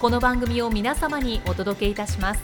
[0.00, 2.40] この番組を皆様にお届けいたします。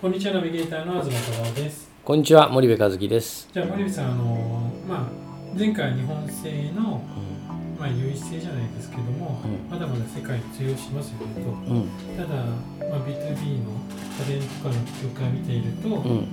[0.00, 1.88] こんにちはナビゲーターの東忠夫です。
[2.04, 3.48] こんにちは森部和樹です。
[3.52, 7.78] じゃあ森部さんあのまあ前回日本製のうん。
[7.78, 9.70] まあ優位性じゃないですけども、うん。
[9.70, 12.16] まだまだ世界に通用しますよねうん。
[12.16, 12.42] とただ、
[12.90, 13.78] まあ、B2B の
[14.26, 16.28] 家電とかの業界を見ていると、うん。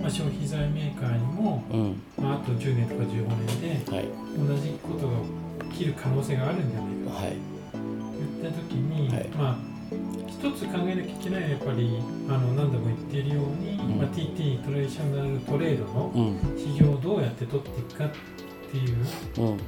[0.00, 2.02] まあ、消費財メーカーにも、うん。
[2.16, 4.06] まあ、あと10年とか15年ではい。
[4.38, 5.14] 同じことが
[5.72, 7.24] 起きる可能性があるんじゃないか。
[7.24, 7.51] はい
[8.48, 9.28] った時に、はい。
[9.30, 9.72] まあ
[10.26, 11.98] 一つ考えなきゃいけないのはやっぱり
[12.28, 13.98] あの何度も言っているように、うん。
[13.98, 16.58] まあ、TT トラディショナルトレードのうん。
[16.58, 18.10] 市場をどうやって取っていくかっ
[18.70, 19.58] ていううん。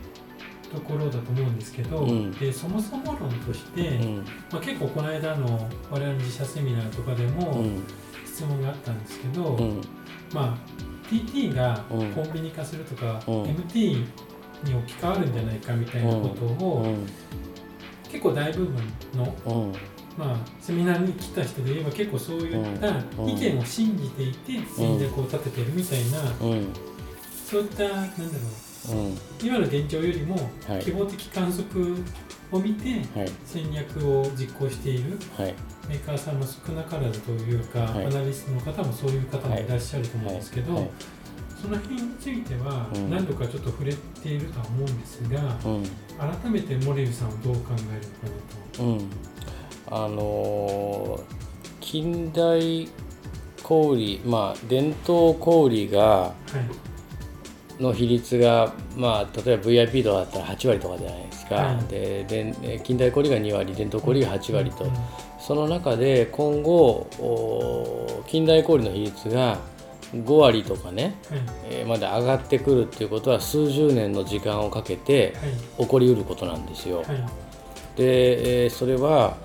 [0.72, 2.32] ところだと思うんですけど、うん。
[2.32, 4.16] でそもそも論として、うん。
[4.50, 7.82] まあ、結構この間の我々の自社セミナーとかでうもん。
[8.26, 9.80] 質問があったんですけど、うん。
[10.32, 12.12] まあ、TT がうん。
[12.12, 13.42] コンビニ化するとか、うん。
[13.44, 14.04] MT
[14.64, 17.06] に置き換わるんじゃないかみたいなことを、うん
[18.14, 18.76] 結構大部分
[19.16, 19.72] の、うん。
[20.16, 23.28] まあ、セミナーに来た人で言えば結構そういったうん。
[23.28, 26.68] 意見を信じていて戦略を立ててるみたいな、うん。
[27.44, 28.24] そういったなんだろ
[28.90, 29.18] ううん。
[29.42, 30.36] 今の現状よりも
[30.68, 30.84] はい。
[30.84, 31.96] 希望的観測
[32.52, 32.88] を見て
[33.18, 33.32] はい。
[33.44, 35.54] 戦略を実行しているはい。
[35.88, 38.06] メーカーさんも少なからずというか、はい。
[38.06, 40.90] アナリストの方もそういう方もいらっしゃると思うんですけど、はい
[41.64, 43.10] その辺についてはうん。
[43.10, 45.84] 何度かちょっと触れているとは思うんですが、うん。
[46.42, 47.88] 改めてモレルさんはどう考えるのか
[48.28, 48.84] なと。
[48.84, 49.10] うん。
[49.90, 51.44] あのー
[51.80, 52.88] 近代
[53.62, 56.32] 小売まあ伝統小売がは
[57.78, 57.82] い。
[57.82, 61.84] の比率が、まあ、例えば VIP とかだったら8割とかじゃないですか、はい。
[61.88, 64.90] でで近代小売が2割伝統小売が8割と、うん。
[65.40, 69.58] その中で今後お近代小売の比率が
[70.22, 75.34] 5割とかね、はいえーまで上がってくるっていうことは数十年の時間をかけて
[75.78, 76.98] 起こりうることなんですよ。
[76.98, 77.18] はいはい
[77.96, 79.36] で、えーそれは、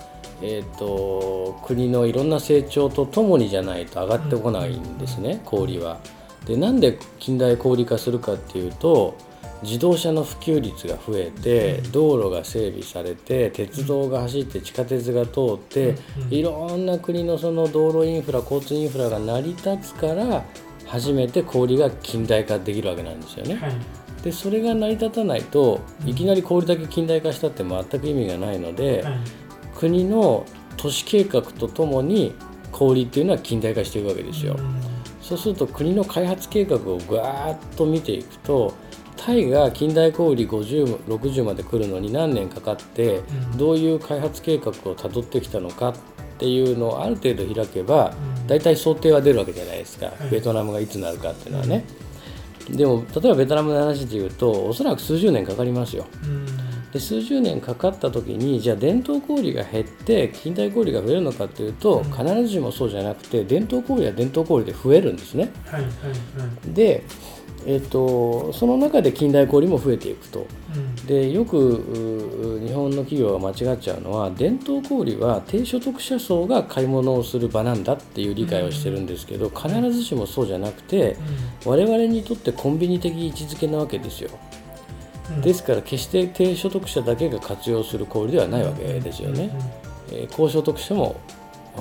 [0.42, 6.00] えー、と国のいろんな成長とともにじゃないと上がってこないんですね、小売は。
[6.46, 9.16] でなんで近代小売化するかっていうと
[9.64, 11.92] 自動車の普及率が増えてうん。
[11.92, 15.96] 道路が整備されて鉄道が走って地下鉄が通って
[16.28, 16.34] うん。
[16.34, 20.46] いろんな国のその道路インフラ交通インフラが成り立つから
[20.86, 23.56] 初めて小売が近代化できるわけなんですよね。
[23.56, 23.72] はい。
[24.24, 26.10] でそれが成り立たないとうん。
[26.10, 29.14] いきなり小売だけ近代化したって全く意味がないので、はい。
[29.76, 30.46] 国の
[30.78, 32.34] 都市計画とともに
[32.72, 34.56] 小売っていうのは近代化していくわけですよ。
[34.58, 35.00] うん。
[35.22, 38.74] そうすると国の開発計画をガーッと見ていくと
[39.20, 43.18] タイが近代小売5060まで来るのに何年かかって
[43.52, 43.58] うん。
[43.58, 45.96] どういう開発計画をたどってきたのかっ
[46.40, 48.48] ていうのをある程度開けばうん。
[48.48, 50.30] 大体想定は出るわけじゃないですか、はい。
[50.32, 51.84] ベトナムがいつなるかっていうのはね。
[52.70, 56.06] でも例えばベトナムの話でいうとおそらく数十年かかりますよ。
[56.24, 56.46] うん。
[56.92, 62.04] で数十年かかった時にじゃあ伝統小売が減って近代小売が増えるのかっていうとうん。
[62.12, 65.52] 必ずしもそうじゃなくて伝統小売は伝統小売で増えるんですね。
[65.66, 65.90] はいはいは
[66.68, 66.74] い。
[66.74, 67.04] で、
[67.66, 70.48] えっとその中で近代小売も増えていくと。
[70.76, 81.18] うんでよくう日本の企業が間違っちゃうのは伝統小売は低所得者層が買い物をする場なんだっていう理解をしてるんですけど必ずしもそうじゃなくて
[81.66, 84.30] 我々にとってコンビニ的位置づけなわけですよ。
[85.32, 89.50] うんですから決して低所得者だけが活用する小売ではないわけですよね。
[90.12, 91.16] えー高所得者も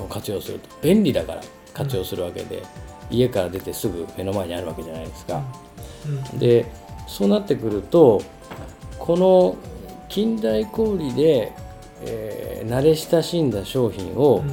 [0.09, 1.41] 活用すると便利だから
[1.73, 2.63] 活用するわけで、
[3.11, 5.41] 家から出てすぐ目の前にあるわけじゃないですか。
[6.37, 6.65] で
[7.07, 8.21] そうなってくると
[8.97, 9.55] この
[10.09, 11.53] 近代小売で、
[12.01, 14.43] えー慣れ親しんだ商品を、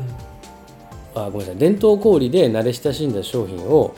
[1.14, 1.20] うん。
[1.20, 3.94] あごめんなさい伝統小売で慣れ親しんだ商品を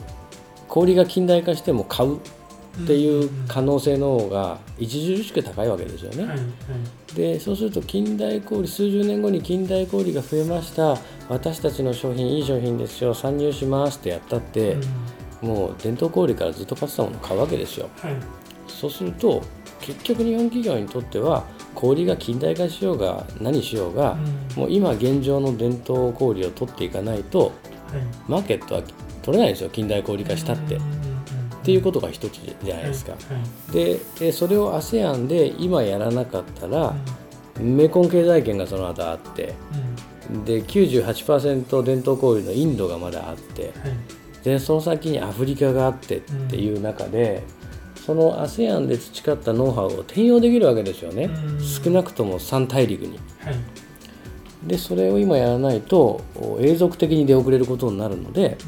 [0.69, 2.21] 小売が近代化しても買うっ
[2.87, 4.89] ていう可能性の方が著
[5.23, 6.25] しく高いわけですよね。
[6.25, 7.15] はいはい。
[7.15, 10.97] でそうすると近代小売数十年後に近代小売が増えました。
[11.29, 13.15] 私たちの商品いい商品ですよ。
[13.15, 14.83] 参入しますってやったって、うん
[15.43, 17.88] もう伝統小売からずっと買ってたものを買うわけですよ。
[18.00, 18.17] はい。
[18.67, 19.43] そうすると
[19.81, 21.44] 結局日本企業にとっては
[21.75, 24.12] 小売が近代化しようが何しようが、
[24.56, 24.62] うん。
[24.62, 27.52] もう今現状の伝統小売を取っていかないとはい。
[28.26, 28.82] マーケットは
[29.23, 31.08] 取れないんですよ近代小売化したって、っうんうんうん
[31.69, 33.35] ていうことが一つじゃないですか、はい。
[33.35, 33.73] はい。
[33.73, 36.94] ででそれを ASEAN で今やらなかったら、
[37.58, 39.55] うメコン経済圏がその後あって
[40.32, 40.44] ん。
[40.44, 43.73] で98%伝統小売のインドがまだあってはい
[44.49, 47.43] でその先にアフリカがあってっていう中で、
[48.06, 51.61] その ASEAN で培ったノウハウを転用できるわけですよね、うん。
[51.62, 53.19] 少なくとも3大陸に。
[53.41, 53.56] はい。
[54.67, 58.59] でそれを今やらないとお永続的に出遅れることになるので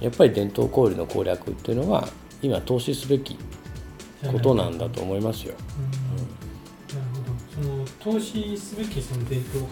[0.00, 2.08] やっぱり伝統小売の攻略っていうのは
[2.42, 3.38] 今投資すべき
[4.26, 5.54] ことなんだと思いますよ。
[8.04, 9.64] 投資すべきその伝統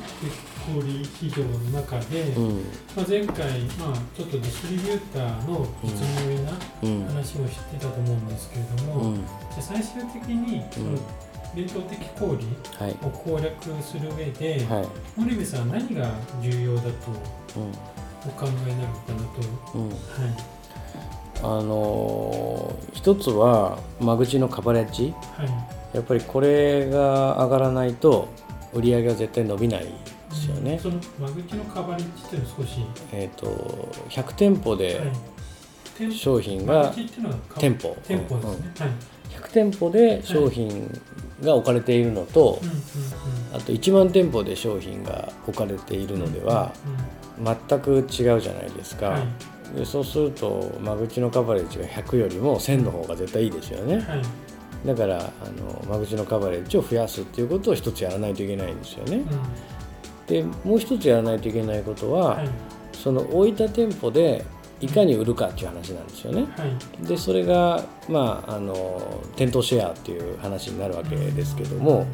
[0.64, 2.56] 小売市場の中で、うん。
[2.96, 6.52] まあ、前回、まあ、ちょっとディストリビューターの実務上な
[6.82, 7.06] うん。
[7.08, 9.17] 話をしてたと思うんですけれども、うん。
[9.17, 9.25] じゃ
[9.58, 10.99] あ最終的にその
[11.55, 12.38] 伝統的小売
[12.79, 12.96] はい。
[13.06, 14.88] を攻略する上で、はい。
[15.20, 16.88] 森部さんは何が重要だと
[17.56, 17.70] うん。
[18.25, 19.19] お考えになるのかな
[19.75, 19.88] と、うん。
[19.90, 19.99] はい。
[21.43, 25.12] あのー一つは間口のカバレッジ。
[25.37, 28.29] はいやっぱりこれが上がらないと
[28.73, 29.91] 売り上げは絶対伸びないで
[30.35, 30.79] すよね。
[30.79, 32.81] その間口のカバレッジっていうのは少し、
[33.12, 33.47] えっ、と
[34.09, 34.79] 100店舗はい。
[34.79, 35.00] で
[35.99, 36.94] 店商品間が
[37.59, 37.97] 店舗。
[38.06, 38.91] 店舗ですね、はい。
[39.43, 41.00] 100店舗で商品
[41.43, 42.81] が置かれているのとうんうんうん。
[43.56, 46.73] あと1万店舗で商品が置かれているのでは
[47.69, 49.79] 全く違うじゃないですか、はい。
[49.79, 53.97] でそうすると間口のカバレッジが100よりも1000の方が絶対いいですよね。
[53.97, 54.23] はい
[54.84, 59.17] だからあの間口のカバレッジを増やすっていうことを一つやらないといけないんですよね。
[59.17, 59.26] うん。
[60.26, 62.49] でもう一つやらないといけないことは、はい。
[62.93, 64.44] その置いた店舗で
[64.81, 66.43] いかに売るかっていう話なんですよね。
[66.56, 67.06] はい。
[67.06, 72.06] でそれがまああの店頭シェアっていう話になるわけですけども、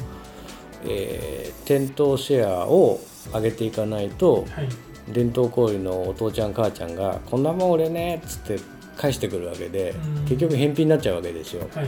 [0.85, 2.99] えー店頭シェアを
[3.31, 4.69] 上げていかないとはい。
[5.11, 8.59] 伝統小売のお父ちゃん母ちゃんが「こんなもん売れねえ」っつって
[8.95, 10.25] 返してくるわけでうん。
[10.25, 11.67] 結局返品になっちゃうわけですよ。
[11.73, 11.87] はい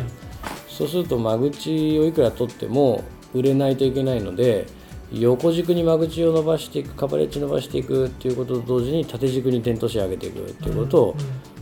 [0.77, 3.03] そうすると間口をいくら取っても
[3.33, 4.65] 売れないといけないので
[5.11, 11.15] 横軸に間口を伸ばしていくカバレッジ伸ばしていくっていうことと同時に縦軸に店頭シェア上げていくっていうことを、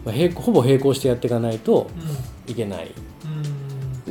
[0.06, 1.90] まあ、ほぼ並行してやっていかないと
[2.46, 2.94] いけない
[3.26, 3.34] うん。
[3.44, 3.60] うん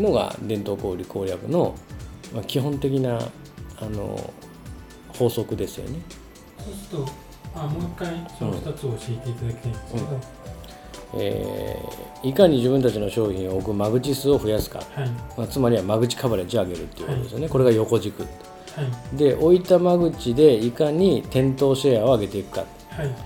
[0.02, 1.74] のが伝統小売攻略の、
[2.32, 3.18] まあ、基本的な
[3.80, 4.32] あの
[5.08, 6.00] 法則ですよね。
[6.58, 7.12] そうすると
[7.54, 10.20] あもう一回その2つを教えていただきたいんですけど、
[11.16, 15.08] えーいかに自分たちの商品を置く間口数を増やすか、はい。
[15.36, 18.22] まあ、つまりは間口カバレッジを上げるっていうことですよね、これが横軸。
[18.22, 18.28] は
[19.14, 19.16] い。
[19.16, 23.06] で置いた間口でいかに店頭シェアを上げていくか、はい。
[23.06, 23.16] はい。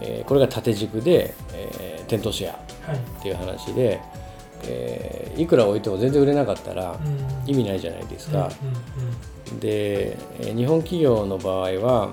[0.00, 2.52] えーこれが縦軸で、えー店頭シェア
[2.90, 2.96] はい。
[2.96, 4.00] っていう話で、
[4.64, 6.92] えーいくら置いても全然売れなかったら
[7.44, 7.50] うん。
[7.50, 8.50] 意味ないじゃないですか、
[9.50, 9.60] うん。
[9.60, 12.10] でえー日本企業の場合は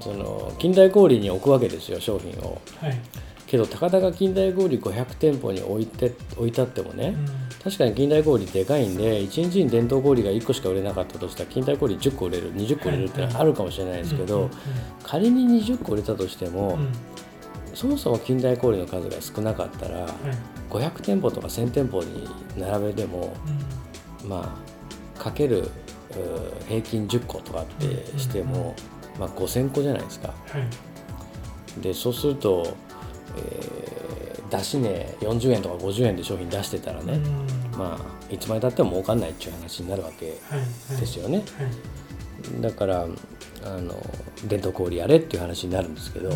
[0.00, 2.58] その近代小売に置くわけですよ商品を。
[2.82, 2.98] うんはい
[3.46, 7.26] けどたかだか近代小売500店舗に置いて置いたってもね、うん。
[7.62, 14.50] 確かに近代小売でかいんで1日に伝統小売が1個しか売れなかったとしたら近代小売10個売れる20個売れるってのはあるかもしれないですけど、うん
[15.04, 16.76] 仮に20個売れたとしても、
[17.74, 20.10] そもそも近代小売の数が少なかったら、はい。
[20.68, 22.28] 500店舗とか1000店舗に
[22.58, 23.32] 並べても
[24.26, 24.58] ま
[25.16, 25.68] あかける
[26.68, 28.74] 平均10個とかってしても、
[29.18, 30.34] まあ、5000個じゃないですか。
[31.80, 32.74] でそうすると、
[33.36, 33.76] えー
[34.48, 37.78] 出し値40円とか50円で商品出してたらね、うん。
[37.78, 41.38] まあいつまでたっても儲かんないっていう話になるわけですよね。
[41.38, 41.42] は
[42.58, 42.62] い。
[42.62, 43.94] だからあの
[44.46, 46.30] 伝統小売やれっていう話になるんですけど、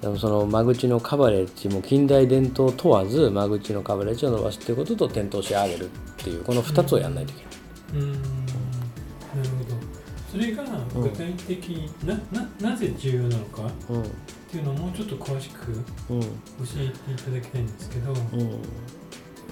[0.00, 7.42] でもその間口のカバレッジも近代伝統問わず間口のカバレッジを伸ばすっていうことと店頭して上げるっていうこの2つをやらないといけ
[7.98, 8.02] ない。
[8.02, 8.12] うんうん。
[8.14, 8.24] なる
[9.50, 9.76] ほど。
[10.32, 10.64] それが
[11.02, 13.70] 具体的になななぜ重要なのかっ
[14.50, 15.72] ていうのをもうちょっと詳しく
[16.10, 16.28] うんうん教
[16.78, 18.18] えていただきたいんですけど、うん。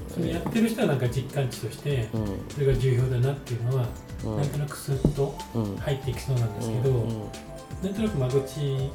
[0.09, 2.41] そのやってる人はなんか実感値としてうん。
[2.49, 3.87] それが重要だなっていうのは、
[4.25, 4.37] うん。
[4.39, 6.97] なんとなくスッとうん入っていきそうなんですけど、うん。
[7.03, 7.09] うん。
[7.83, 8.91] なんとなく間口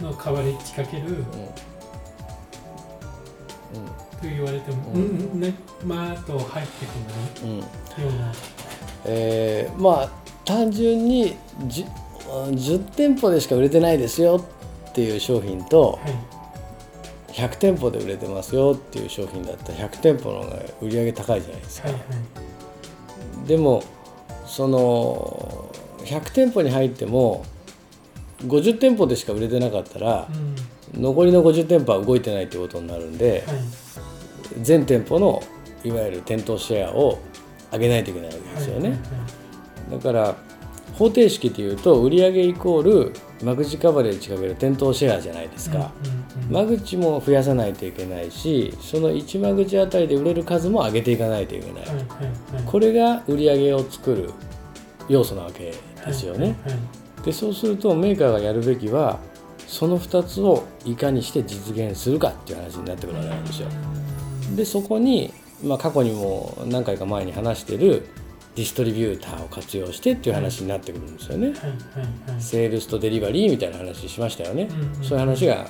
[0.00, 1.24] のカバレッジかける
[4.20, 6.86] と言われても、ううんんね、まーっと入って
[7.40, 7.58] くうんうん。
[7.60, 7.68] るよ
[8.08, 8.32] うな、
[9.06, 10.19] えーまあ
[10.50, 11.36] 単純に
[11.68, 11.86] 10,
[12.50, 14.44] 10店舗でしか売れてないですよ
[14.90, 16.40] っていう商品とはい。
[17.32, 22.00] 100店舗で売れてますよっていう商品だったら100店舗の方が売り上げ高いじゃないですか、はいは
[23.44, 23.48] い。
[23.48, 23.84] でも
[24.46, 27.44] その100店舗に入っても
[28.40, 30.28] 50店舗でしか売れてなかったら、
[30.94, 33.56] 残りの50店舗は動いてないってことになるんで、はい、
[34.62, 35.40] 全店舗の
[35.84, 37.20] いわゆる店頭シェアを
[37.70, 38.98] 上げないといけないわけですよね。
[39.90, 40.36] だから
[40.94, 45.92] 方程式でいうと売上イコール間口カバレッジかける店頭シェアじゃないですか、
[46.50, 51.84] 間口も増やさないといけないしその1間口あたりで売れる数も上げていかないといけない、
[52.66, 54.30] これが売上を作る
[55.08, 55.74] 要素なわけ
[56.06, 56.56] ですよね、
[57.24, 59.20] でそうするとメーカーがやるべきは
[59.66, 63.68] その2つをいかにして実現するかっていう話になってくるわけなんですよ。
[64.56, 65.32] でそこに、
[65.62, 68.08] まあ、過去にも何回か前に話してる
[68.60, 71.54] ディストリビューターを活用してっていう話になってくるんですよね。
[72.38, 74.68] セールスとデリバリーみたいな話しましたよね。
[75.00, 75.66] そういう話が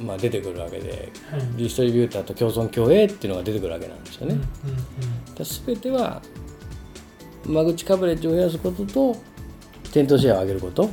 [0.00, 1.12] まあ出てくるわけで、
[1.58, 4.38] ディストリビューターと共存共栄っていうのが出てくるわけなんですよね。
[5.44, 6.22] すべては
[7.44, 9.16] 間口カバレッジを増やすことと
[9.92, 10.84] 店頭シェアを上げること、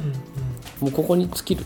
[0.81, 1.63] もうここに尽きる。